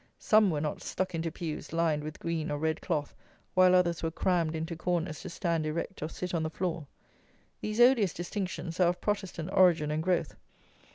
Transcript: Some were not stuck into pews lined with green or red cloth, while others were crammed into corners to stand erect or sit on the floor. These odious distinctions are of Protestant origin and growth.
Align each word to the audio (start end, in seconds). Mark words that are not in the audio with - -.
Some 0.17 0.49
were 0.49 0.61
not 0.61 0.81
stuck 0.81 1.13
into 1.13 1.31
pews 1.31 1.71
lined 1.71 2.03
with 2.03 2.17
green 2.17 2.49
or 2.49 2.57
red 2.57 2.81
cloth, 2.81 3.13
while 3.53 3.75
others 3.75 4.01
were 4.01 4.09
crammed 4.09 4.55
into 4.55 4.75
corners 4.75 5.21
to 5.21 5.29
stand 5.29 5.63
erect 5.67 6.01
or 6.01 6.09
sit 6.09 6.33
on 6.33 6.41
the 6.41 6.49
floor. 6.49 6.87
These 7.59 7.79
odious 7.79 8.11
distinctions 8.11 8.79
are 8.79 8.87
of 8.89 8.99
Protestant 8.99 9.51
origin 9.53 9.91
and 9.91 10.01
growth. 10.01 10.35